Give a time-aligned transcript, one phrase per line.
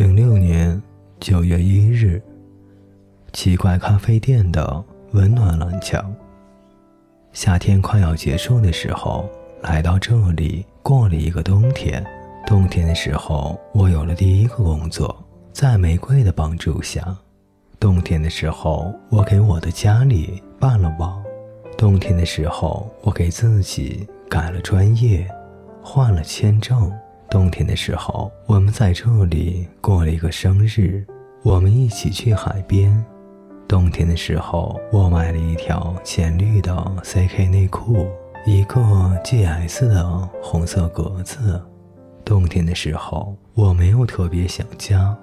[0.00, 0.82] 零六年
[1.20, 2.22] 九月一日，
[3.34, 6.10] 奇怪咖啡店的温暖蓝墙。
[7.34, 9.28] 夏天快要结束的时候，
[9.60, 12.02] 来到这里过了一个冬天。
[12.46, 15.14] 冬天的时候，我有了第一个工作，
[15.52, 17.14] 在玫瑰的帮助下。
[17.78, 21.22] 冬天的时候，我给我的家里办了网。
[21.76, 25.28] 冬天的时候，我给自己改了专业，
[25.82, 26.90] 换了签证。
[27.30, 31.06] 冬天的时候，我们在这里过了一个生日。
[31.42, 33.02] 我们一起去海边。
[33.68, 38.08] 冬天的时候，我买了一条浅绿的 CK 内裤，
[38.44, 38.80] 一个
[39.22, 41.62] GS 的红色格子。
[42.24, 45.16] 冬天的时候，我没有特别想家，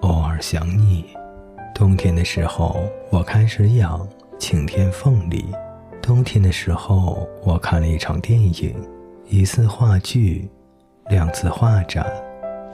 [0.00, 1.06] 偶尔想你。
[1.74, 5.44] 冬天的时候，我开始养晴天凤梨。
[6.02, 8.74] 冬天的时候，我看了一场电影，
[9.28, 10.50] 一次话剧。
[11.08, 12.04] 两次画展，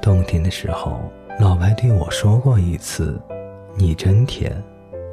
[0.01, 1.03] 冬天的时候，
[1.39, 3.21] 老白对我说过一次
[3.77, 4.51] ：“你真甜。”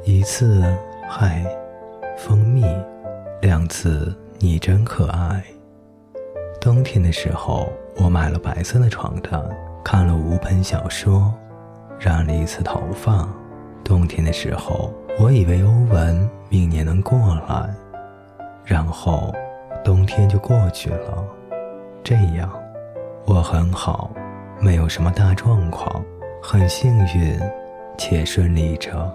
[0.04, 0.64] 一次，
[1.06, 1.44] 嗨，
[2.16, 2.64] 蜂蜜；
[3.42, 5.44] 两次，你真可爱。
[6.58, 9.38] 冬天的时候，我买了白色的床单，
[9.84, 11.30] 看了五本小说，
[11.98, 13.28] 染了一次头发。
[13.84, 17.68] 冬天的时候，我以为欧文明年能过来，
[18.64, 19.34] 然后
[19.84, 21.22] 冬天就过去了。
[22.02, 22.50] 这样。
[23.26, 24.10] 我很好，
[24.60, 26.04] 没有什么大状况，
[26.42, 27.38] 很幸运
[27.96, 29.10] 且顺利着。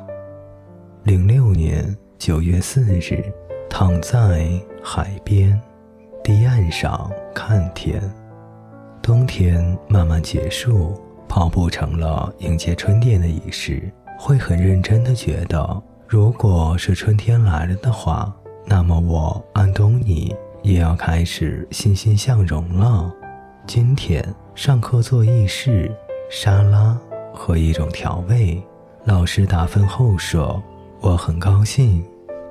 [1.04, 3.24] 零六年九月四日，
[3.70, 4.50] 躺在
[4.82, 5.60] 海边
[6.24, 8.02] 堤岸上看天。
[9.02, 13.92] 冬天慢慢结束，跑步成了迎接春天的仪式。
[14.18, 18.34] 会很认真的觉得，如果是春天来了的话，
[18.66, 20.34] 那么我安东尼
[20.64, 23.14] 也要开始欣欣向荣了。
[23.68, 25.92] 今天上课做意式
[26.30, 26.96] 沙拉
[27.34, 28.62] 和一种调味，
[29.06, 30.62] 老师打分后说
[31.02, 32.06] 我很高兴。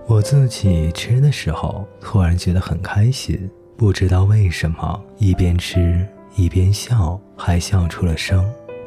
[0.06, 8.44] 我自己吃的时候突然觉得很开心，不知道为什么一边吃一边笑，还笑出了声。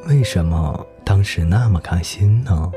[0.08, 2.72] 为什么当时那么开心呢？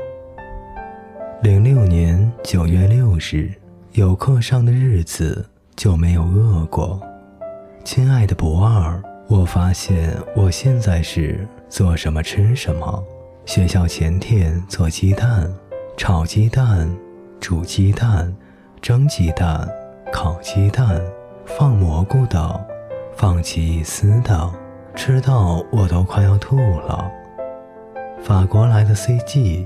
[1.43, 3.51] 零六年九月六日，
[3.91, 7.01] 有课上的日子就没有饿过。
[7.83, 8.99] 亲爱的博二。
[9.31, 13.01] 我发现我现在是做什么吃什么。
[13.45, 15.49] 学校前天做鸡蛋、
[15.95, 16.93] 炒鸡蛋、
[17.39, 18.35] 煮鸡蛋、
[18.81, 19.65] 蒸鸡蛋、
[20.11, 21.01] 烤鸡蛋，
[21.45, 22.67] 放蘑菇的，
[23.15, 24.51] 放奇异丝的，
[24.95, 27.09] 吃到我都快要吐了。
[28.21, 29.65] 法国来的 CG，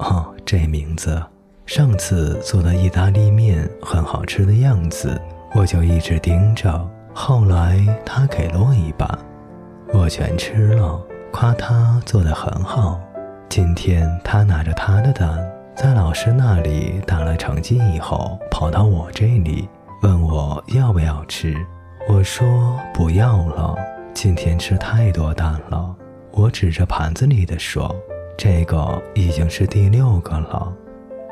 [0.00, 1.18] 哦，这名字。
[1.64, 5.18] 上次做的意大利面很好吃的样子，
[5.54, 6.90] 我就一直盯着。
[7.14, 9.06] 后来他给了我一半，
[9.92, 11.00] 我全吃了，
[11.30, 12.98] 夸他做的很好。
[13.48, 15.38] 今天他拿着他的蛋，
[15.76, 19.68] 在老师那里打了成绩以后，跑到我这里
[20.02, 21.54] 问我要不要吃。
[22.08, 23.76] 我说不要了，
[24.14, 25.94] 今天吃太多蛋了。
[26.30, 27.94] 我指着盘子里的说
[28.38, 30.72] ：“这个已经是第六个了。”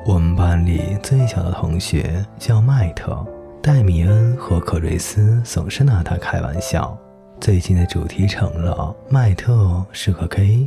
[0.06, 3.26] 我们班里最小的同学叫麦特。
[3.62, 6.96] 戴米恩和克瑞斯总是拿他开玩笑。
[7.38, 10.66] 最近的主题成了麦特是个 gay。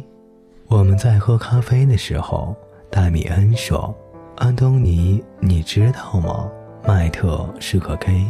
[0.68, 2.56] 我们在喝咖啡的时候，
[2.92, 3.96] 戴米恩说
[4.38, 6.48] ：“安东尼，你知道吗？
[6.88, 8.28] 麦特是个 gay。”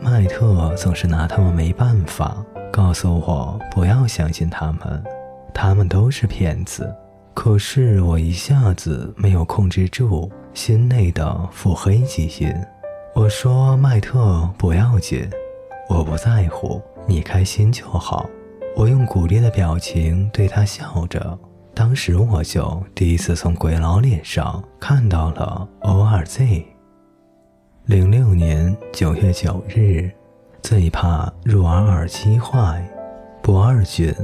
[0.00, 2.36] 麦特总是拿他们没办法，
[2.72, 5.02] 告诉我不要相信他们，
[5.52, 6.94] 他们都是骗子。
[7.34, 12.54] 可是我一下子没有控制住心内的腹黑基因。
[13.16, 15.26] 我说：“麦特，不要紧，
[15.88, 18.28] 我不在乎，你开心就好。”
[18.76, 21.38] 我用鼓励的表情对他笑着。
[21.72, 26.62] 当时我就第一次从鬼佬脸上看到了 O R Z。
[27.86, 30.10] 零六年九月九日，
[30.60, 32.86] 最怕入耳耳机坏。
[33.42, 34.14] 不二君，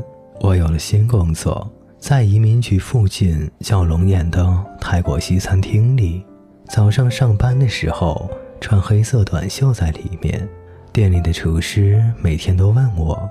[0.40, 1.66] 我有了新工作，
[1.98, 4.46] 在移民局附近叫龙眼的
[4.78, 6.22] 泰国西餐厅里。
[6.68, 8.30] 早上上班的时候。
[8.62, 10.48] 穿黑色短袖在里面，
[10.92, 13.28] 店里的厨师每天都问我：“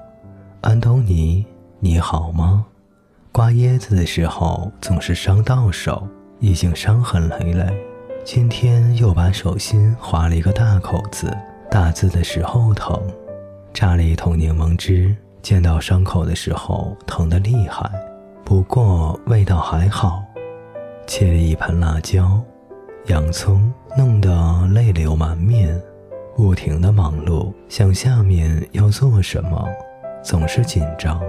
[0.59, 1.45] 安东尼，
[1.79, 2.65] 你好吗？”
[3.31, 6.05] 刮椰子的时候总是伤到手，
[6.39, 7.65] 已经伤痕累累。
[8.25, 11.35] 今天又把手心划了一个大口子，
[11.71, 13.01] 打字的时候疼。
[13.73, 17.89] 榨了一桶柠檬汁，见到伤口的时候疼得厉害，
[18.43, 20.21] 不过味道还好。
[21.07, 22.43] 切了一盆辣椒。
[23.07, 24.29] 洋葱弄得
[24.73, 25.81] 泪流满面，
[26.35, 29.67] 不停的忙碌，想下面要做什么，
[30.23, 31.19] 总是紧张，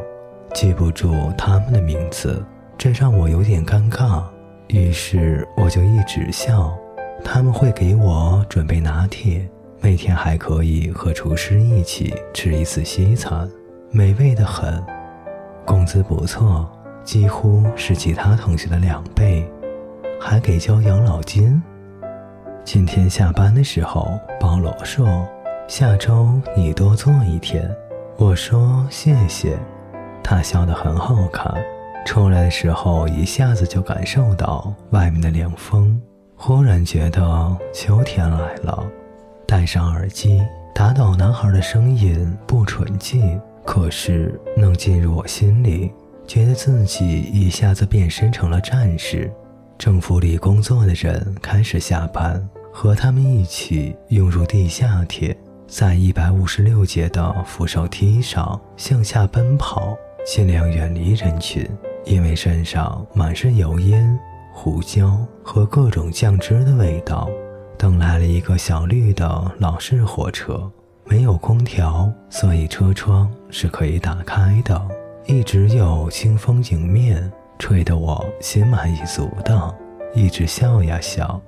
[0.52, 2.44] 记不住他们的名字，
[2.76, 4.22] 这让我有点尴尬，
[4.69, 6.76] 于是我就一直笑。
[7.24, 9.48] 他们会给我准备拿铁，
[9.80, 13.50] 每天还可以和厨师一起吃一次西餐，
[13.90, 14.82] 美味的很。
[15.64, 16.70] 工资不错，
[17.02, 19.48] 几乎是其他同学的两倍，
[20.24, 21.60] 还给交养老金。
[22.64, 25.26] 今天下班的时候，保罗说
[25.66, 27.69] ：“下周你多做一天。”
[28.19, 29.58] 我说：“谢谢。”
[30.22, 31.52] 他笑得很好看。
[32.06, 36.00] 出来的时候，一下子就感受到外面的凉风，
[36.36, 38.84] 忽然觉得秋天来了。
[39.44, 40.40] 戴上耳机，
[40.72, 45.90] 打倒男孩的声音不纯净，可是能进入我心里，
[46.28, 49.28] 觉得自己一下子变身成了战士。
[49.82, 52.40] 政府里工作的人开始下班，
[52.73, 55.37] 和他们一起涌入地下铁，
[55.67, 61.69] 在一百五十六节的扶手梯上向下奔跑，尽量远离人群。
[62.05, 64.17] 因为身上满是油烟、
[64.52, 67.29] 胡椒和各种酱汁的味道，
[67.76, 70.70] 等来了一个小绿的老式火车，
[71.06, 74.81] 没有空调，所以车窗是可以打开的，
[75.26, 79.75] 一直有清风迎面，吹得我心满意足的，
[80.14, 81.40] 一直笑呀笑。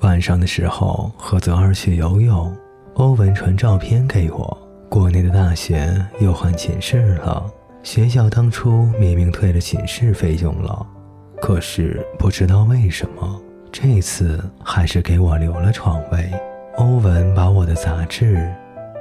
[0.00, 2.54] 晚上的时候和泽儿去游泳，
[2.94, 4.58] 欧文传照片给我，
[4.90, 7.50] 国内的大学又换寝室了。
[7.82, 10.86] 学校当初明明退了寝室费用了，
[11.40, 13.40] 可是不知道为什么
[13.72, 16.30] 这次还是给我留了床位。
[16.76, 18.50] 欧文把我的杂志、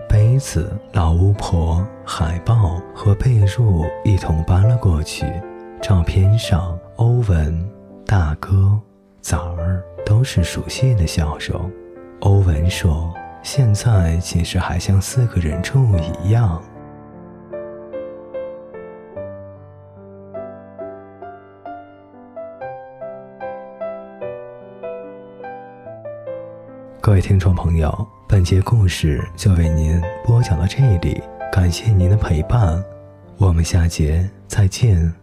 [0.07, 5.25] 杯子、老巫婆、海报和被褥一同搬了过去。
[5.83, 7.69] 照片上，欧文、
[8.05, 8.79] 大哥、
[9.21, 11.69] 崽儿都是熟悉的笑容。
[12.21, 13.13] 欧文说
[13.43, 15.85] ：“现在寝室还像四个人住
[16.23, 16.63] 一样。”
[27.01, 31.21] 各位听众朋友，本节故事就为您播讲到这里，
[31.51, 32.81] 感谢您的陪伴，
[33.37, 35.13] 我们下节再见。